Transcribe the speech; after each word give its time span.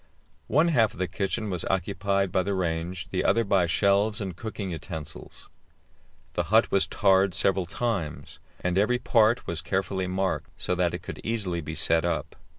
One 0.47 0.69
half 0.69 0.93
of 0.93 0.97
the 0.97 1.07
kitchen 1.07 1.51
was 1.51 1.63
occupied 1.65 2.31
by 2.31 2.41
the 2.41 2.55
range, 2.55 3.09
the 3.11 3.23
other 3.23 3.43
by 3.43 3.67
shelves 3.67 4.19
and 4.19 4.35
cooking 4.35 4.71
utensils. 4.71 5.47
The 6.33 6.45
hut 6.45 6.71
was 6.71 6.87
tarred 6.87 7.35
several 7.35 7.67
times, 7.67 8.39
and 8.61 8.79
every 8.79 8.97
part 8.97 9.45
was 9.45 9.61
carefully 9.61 10.07
marked, 10.07 10.49
so 10.57 10.73
that 10.73 10.95
it 10.95 11.03
could 11.03 11.21
easily 11.23 11.61
be 11.61 11.75
set 11.75 12.03
up. 12.03 12.35